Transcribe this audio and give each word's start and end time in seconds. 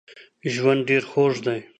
ژوند 0.53 0.81
ډېر 0.89 1.03
خوږ 1.11 1.33
دی 1.45 1.59